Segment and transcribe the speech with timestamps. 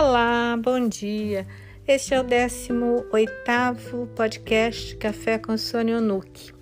[0.00, 1.44] Olá, bom dia.
[1.84, 6.54] Este é o 18º podcast Café com Sônia Onuki.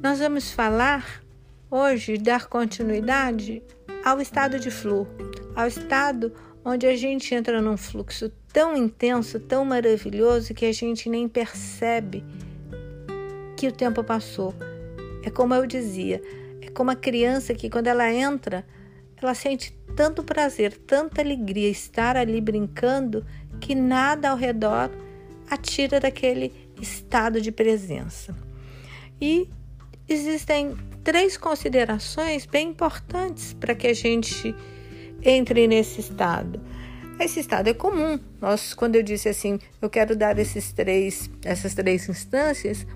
[0.00, 1.20] Nós vamos falar
[1.68, 3.60] hoje, dar continuidade
[4.04, 5.04] ao estado de flu,
[5.56, 6.32] ao estado
[6.64, 12.24] onde a gente entra num fluxo tão intenso, tão maravilhoso que a gente nem percebe
[13.56, 14.54] que o tempo passou.
[15.24, 16.22] É como eu dizia,
[16.60, 18.64] é como a criança que quando ela entra,
[19.22, 23.24] ela sente tanto prazer, tanta alegria estar ali brincando
[23.60, 24.90] que nada ao redor
[25.48, 28.34] a tira daquele estado de presença.
[29.20, 29.48] E
[30.08, 34.54] existem três considerações bem importantes para que a gente
[35.22, 36.60] entre nesse estado.
[37.18, 38.18] Esse estado é comum.
[38.40, 42.86] Nós, quando eu disse assim, eu quero dar esses três, essas três instâncias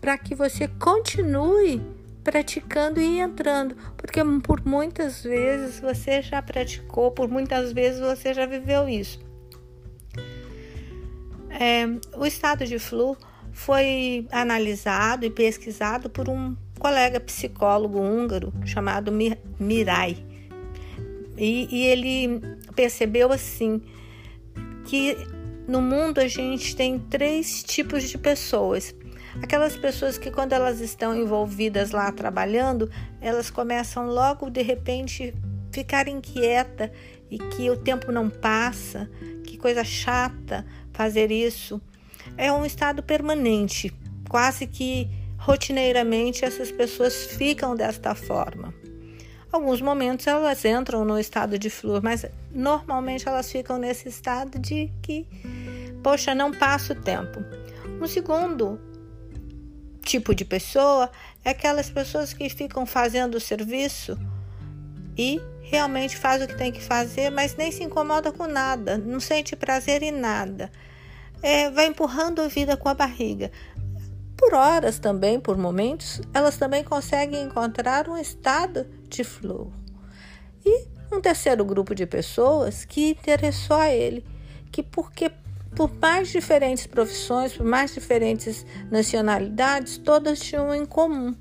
[0.00, 1.82] para que você continue
[2.24, 8.46] praticando e entrando, porque por muitas vezes você já praticou, por muitas vezes você já
[8.46, 9.22] viveu isso.
[11.50, 11.84] É,
[12.16, 13.16] o estado de flu
[13.52, 19.12] foi analisado e pesquisado por um colega psicólogo húngaro chamado
[19.60, 20.16] Mirai.
[21.36, 22.40] E, e ele
[22.74, 23.80] percebeu assim
[24.84, 25.16] que
[25.68, 28.94] no mundo a gente tem três tipos de pessoas
[29.42, 32.90] Aquelas pessoas que, quando elas estão envolvidas lá trabalhando,
[33.20, 35.34] elas começam logo de repente
[35.72, 36.92] ficar inquieta
[37.30, 39.10] e que o tempo não passa,
[39.44, 41.80] que coisa chata fazer isso.
[42.36, 43.92] É um estado permanente,
[44.28, 48.72] quase que rotineiramente essas pessoas ficam desta forma.
[49.52, 54.90] Alguns momentos elas entram no estado de flor, mas normalmente elas ficam nesse estado de
[55.02, 55.26] que,
[56.02, 57.44] poxa, não passa o tempo.
[58.00, 58.80] Um segundo
[60.04, 61.10] tipo de pessoa
[61.44, 64.18] é aquelas pessoas que ficam fazendo o serviço
[65.16, 69.18] e realmente faz o que tem que fazer, mas nem se incomoda com nada, não
[69.18, 70.70] sente prazer em nada.
[71.42, 73.50] É, vai empurrando a vida com a barriga.
[74.36, 79.72] Por horas também, por momentos, elas também conseguem encontrar um estado de flow.
[80.64, 84.24] E um terceiro grupo de pessoas que interessou a ele,
[84.72, 85.30] que porque
[85.74, 91.34] por mais diferentes profissões, por mais diferentes nacionalidades, todas tinham em comum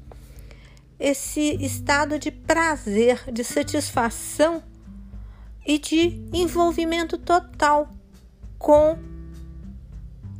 [1.00, 4.64] esse estado de prazer, de satisfação
[5.66, 7.90] e de envolvimento total
[8.58, 8.98] com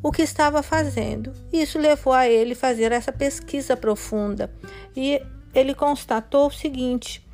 [0.02, 1.34] o que estava fazendo.
[1.52, 4.54] Isso levou a ele fazer essa pesquisa profunda
[4.96, 5.22] e
[5.54, 7.26] ele constatou o seguinte: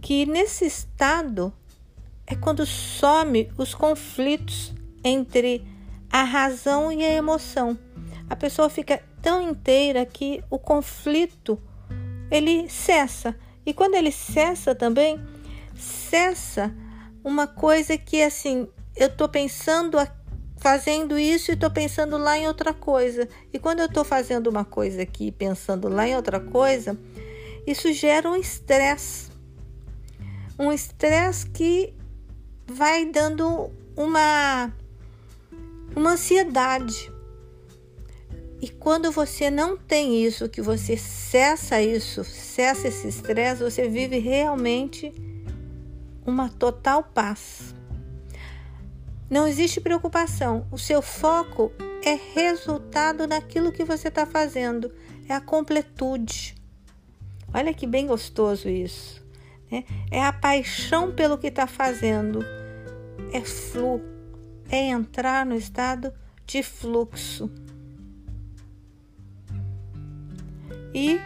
[0.00, 1.52] que nesse estado
[2.26, 4.72] é quando some os conflitos
[5.02, 5.64] entre
[6.10, 7.78] a razão e a emoção.
[8.28, 11.60] A pessoa fica tão inteira que o conflito
[12.30, 13.34] ele cessa.
[13.64, 15.20] E quando ele cessa também,
[15.76, 16.74] cessa
[17.22, 19.98] uma coisa que assim, eu estou pensando
[20.58, 23.28] fazendo isso e estou pensando lá em outra coisa.
[23.52, 26.98] E quando eu estou fazendo uma coisa aqui pensando lá em outra coisa,
[27.66, 29.30] isso gera um estresse.
[30.58, 31.94] Um estresse que
[32.66, 34.72] vai dando uma
[35.94, 37.12] uma ansiedade.
[38.60, 44.18] E quando você não tem isso, que você cessa isso, cessa esse estresse, você vive
[44.18, 45.12] realmente
[46.26, 47.74] uma total paz.
[49.30, 50.66] Não existe preocupação.
[50.72, 51.70] O seu foco
[52.04, 54.92] é resultado daquilo que você está fazendo,
[55.28, 56.56] é a completude.
[57.54, 59.24] Olha que bem gostoso isso.
[59.70, 59.84] Né?
[60.10, 62.44] É a paixão pelo que está fazendo,
[63.32, 64.17] é fluxo
[64.70, 66.12] é entrar no estado
[66.46, 67.50] de fluxo.
[70.94, 71.18] E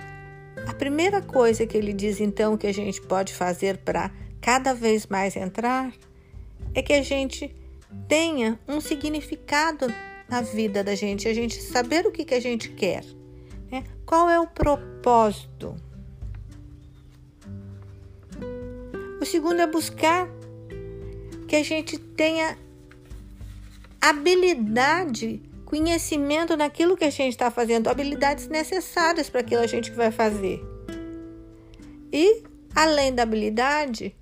[0.66, 4.10] a primeira coisa que ele diz então que a gente pode fazer para
[4.40, 5.92] cada vez mais entrar
[6.74, 7.54] é que a gente
[8.08, 9.86] tenha um significado
[10.28, 13.04] na vida da gente, a gente saber o que, que a gente quer,
[13.70, 13.84] né?
[14.06, 15.76] qual é o propósito.
[19.20, 20.28] O segundo é buscar
[21.46, 22.56] que a gente tenha
[24.02, 29.92] habilidade, conhecimento naquilo que a gente está fazendo, habilidades necessárias para aquilo que a gente
[29.92, 30.60] vai fazer.
[32.12, 32.42] E,
[32.74, 34.14] além da habilidade,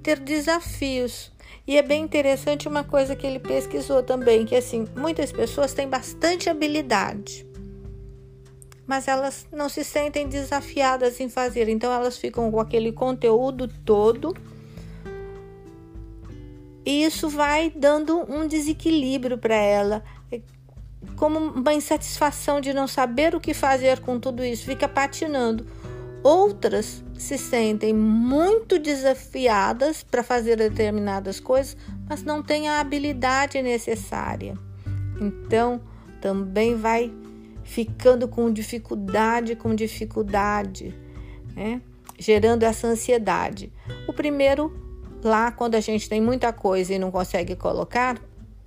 [0.00, 1.32] ter desafios.
[1.66, 5.88] E é bem interessante uma coisa que ele pesquisou também, que assim, muitas pessoas têm
[5.88, 7.44] bastante habilidade,
[8.86, 14.32] mas elas não se sentem desafiadas em fazer, então elas ficam com aquele conteúdo todo
[16.86, 20.40] e isso vai dando um desequilíbrio para ela, é
[21.16, 25.66] como uma insatisfação de não saber o que fazer com tudo isso, fica patinando.
[26.22, 31.76] Outras se sentem muito desafiadas para fazer determinadas coisas,
[32.08, 34.56] mas não têm a habilidade necessária.
[35.20, 35.80] Então,
[36.20, 37.12] também vai
[37.64, 40.94] ficando com dificuldade, com dificuldade,
[41.54, 41.80] né?
[42.18, 43.72] gerando essa ansiedade.
[44.06, 44.85] O primeiro,
[45.26, 48.18] lá quando a gente tem muita coisa e não consegue colocar,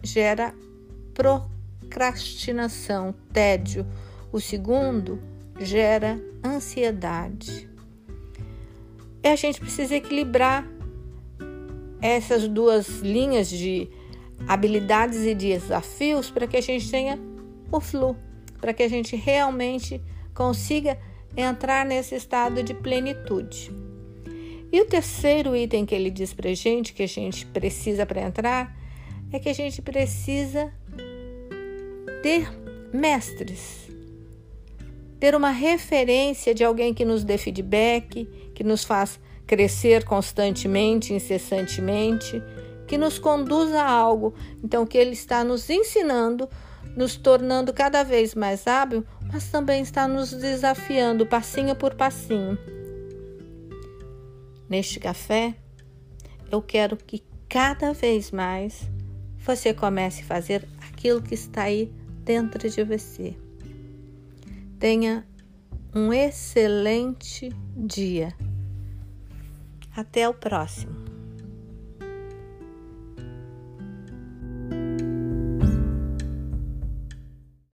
[0.03, 0.53] gera
[1.13, 3.85] procrastinação, tédio.
[4.31, 5.19] O segundo,
[5.59, 7.67] gera ansiedade.
[9.23, 10.67] E a gente precisa equilibrar
[12.01, 13.89] essas duas linhas de
[14.47, 17.19] habilidades e desafios para que a gente tenha
[17.71, 18.15] o flu,
[18.61, 20.01] para que a gente realmente
[20.33, 20.97] consiga
[21.35, 23.88] entrar nesse estado de plenitude.
[24.71, 28.77] E o terceiro item que ele diz para gente que a gente precisa para entrar
[29.31, 30.71] é que a gente precisa
[32.21, 32.51] ter
[32.93, 33.89] mestres,
[35.19, 42.41] ter uma referência de alguém que nos dê feedback, que nos faz crescer constantemente, incessantemente,
[42.87, 44.33] que nos conduza a algo.
[44.63, 46.47] Então, que ele está nos ensinando,
[46.95, 52.57] nos tornando cada vez mais hábil, mas também está nos desafiando passinho por passinho.
[54.69, 55.55] Neste café,
[56.51, 58.89] eu quero que cada vez mais
[59.39, 61.91] você comece a fazer aquilo que está aí
[62.23, 63.35] dentro de você.
[64.77, 65.25] Tenha
[65.93, 68.35] um excelente dia.
[69.95, 71.08] Até o próximo.